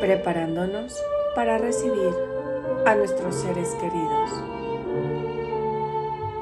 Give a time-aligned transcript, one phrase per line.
[0.00, 0.98] preparándonos
[1.34, 2.12] para recibir
[2.86, 4.30] a nuestros seres queridos.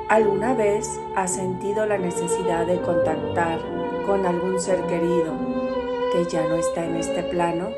[0.08, 3.58] ¿Alguna vez has sentido la necesidad de contactar
[4.06, 5.34] con algún ser querido
[6.12, 7.68] que ya no está en este plano?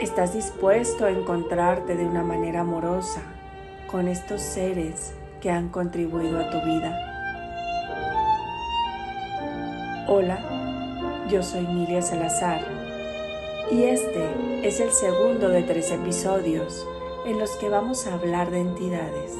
[0.00, 3.20] ¿Estás dispuesto a encontrarte de una manera amorosa
[3.90, 7.04] con estos seres que han contribuido a tu vida?
[10.08, 10.40] Hola,
[11.28, 12.77] yo soy Milia Salazar
[13.70, 14.30] y este
[14.62, 16.86] es el segundo de tres episodios
[17.26, 19.34] en los que vamos a hablar de entidades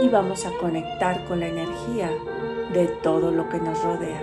[0.00, 2.10] y vamos a conectar con la energía
[2.72, 4.22] de todo lo que nos rodea.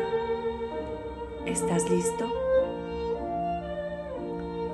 [1.45, 2.25] ¿Estás listo?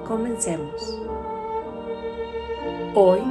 [0.08, 0.98] Comencemos.
[2.96, 3.22] Hoy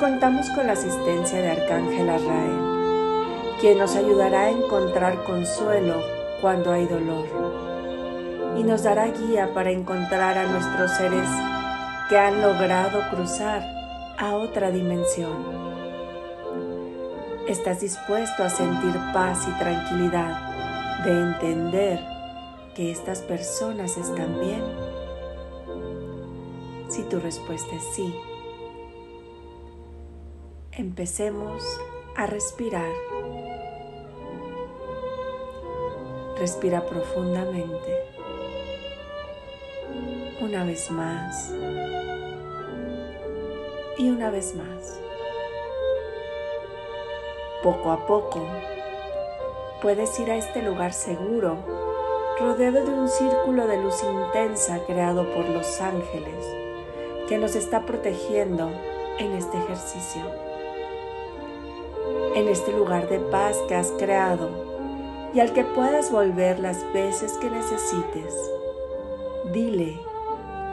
[0.00, 6.02] contamos con la asistencia de Arcángel Arrael, quien nos ayudará a encontrar consuelo
[6.40, 7.75] cuando hay dolor
[8.56, 11.28] y nos dará guía para encontrar a nuestros seres
[12.08, 13.62] que han logrado cruzar
[14.18, 15.66] a otra dimensión.
[17.48, 22.00] ¿Estás dispuesto a sentir paz y tranquilidad de entender
[22.74, 24.62] que estas personas están bien?
[26.88, 28.14] Si tu respuesta es sí,
[30.72, 31.62] empecemos
[32.16, 32.90] a respirar.
[36.38, 38.15] Respira profundamente.
[40.40, 41.52] Una vez más.
[43.98, 45.00] Y una vez más
[47.66, 48.46] poco a poco,
[49.82, 51.56] puedes ir a este lugar seguro,
[52.38, 56.46] rodeado de un círculo de luz intensa creado por los ángeles,
[57.28, 58.70] que nos está protegiendo
[59.18, 60.22] en este ejercicio.
[62.36, 64.48] En este lugar de paz que has creado
[65.34, 68.32] y al que puedas volver las veces que necesites.
[69.52, 69.98] Dile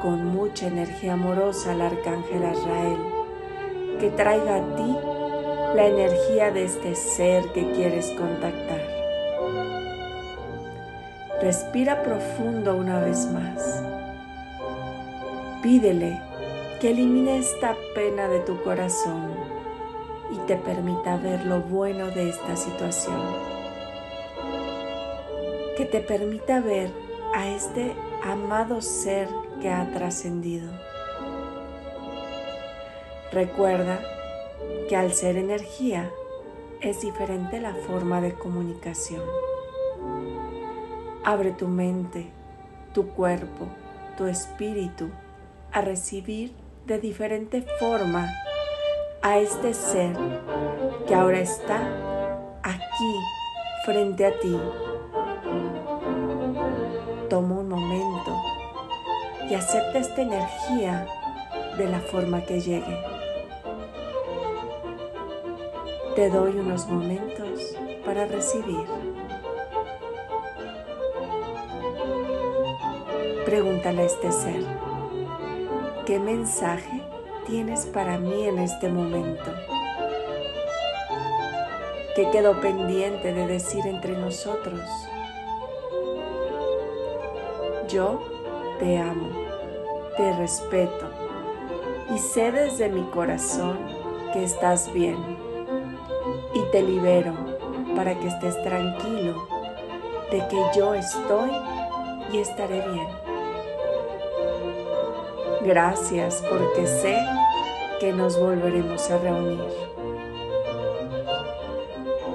[0.03, 2.97] con mucha energía amorosa al arcángel Israel
[4.01, 4.97] que traiga a ti
[5.75, 8.81] la energía de este ser que quieres contactar.
[11.41, 13.81] Respira profundo una vez más.
[15.61, 16.21] Pídele
[16.81, 19.31] que elimine esta pena de tu corazón
[20.31, 23.21] y te permita ver lo bueno de esta situación.
[25.77, 26.91] Que te permita ver
[27.33, 29.29] a este amado ser
[29.69, 30.71] ha trascendido.
[33.31, 33.99] Recuerda
[34.87, 36.11] que al ser energía
[36.81, 39.23] es diferente la forma de comunicación.
[41.23, 42.29] Abre tu mente,
[42.93, 43.67] tu cuerpo,
[44.17, 45.09] tu espíritu
[45.71, 46.53] a recibir
[46.85, 48.29] de diferente forma
[49.21, 50.15] a este ser
[51.07, 51.79] que ahora está
[52.61, 53.15] aquí
[53.85, 54.59] frente a ti.
[59.53, 61.05] Y acepta esta energía
[61.77, 62.97] de la forma que llegue.
[66.15, 68.87] Te doy unos momentos para recibir.
[73.45, 74.63] Pregúntale a este ser,
[76.07, 77.03] ¿qué mensaje
[77.45, 79.53] tienes para mí en este momento?
[82.15, 84.81] ¿Qué quedó pendiente de decir entre nosotros?
[87.87, 88.32] Yo
[88.79, 89.29] te amo,
[90.17, 91.09] te respeto
[92.13, 93.77] y sé desde mi corazón
[94.33, 95.17] que estás bien
[96.53, 97.33] y te libero
[97.95, 99.47] para que estés tranquilo
[100.31, 101.51] de que yo estoy
[102.31, 103.07] y estaré bien.
[105.63, 107.17] Gracias porque sé
[107.99, 109.63] que nos volveremos a reunir.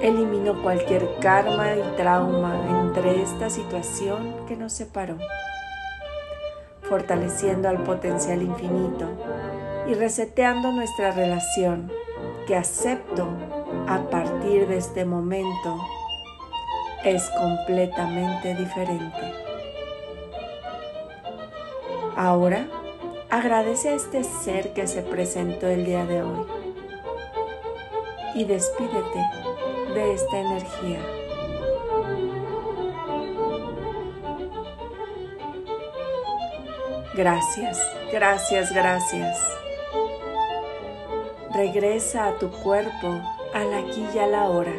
[0.00, 5.16] Elimino cualquier karma y trauma entre esta situación que nos separó,
[6.88, 9.06] fortaleciendo al potencial infinito
[9.87, 11.91] y reseteando nuestra relación
[12.47, 13.28] que acepto
[13.87, 15.79] a partir de este momento
[17.05, 19.35] es completamente diferente.
[22.17, 22.67] Ahora
[23.31, 26.46] agradece a este ser que se presentó el día de hoy
[28.34, 29.20] y despídete
[29.94, 31.18] de esta energía.
[37.19, 37.82] Gracias,
[38.12, 39.37] gracias, gracias.
[41.53, 43.09] Regresa a tu cuerpo
[43.53, 44.73] al aquí y a la hora.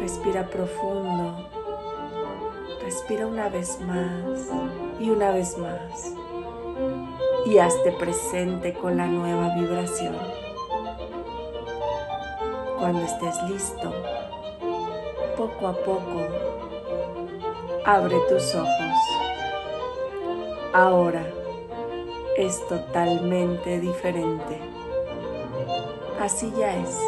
[0.00, 1.50] Respira profundo.
[2.82, 4.48] Respira una vez más
[4.98, 6.14] y una vez más.
[7.44, 10.16] Y hazte presente con la nueva vibración.
[12.78, 13.92] Cuando estés listo,
[15.36, 16.26] poco a poco,
[17.84, 19.25] abre tus ojos.
[20.72, 21.26] Ahora
[22.36, 24.60] es totalmente diferente.
[26.20, 26.98] Así ya es.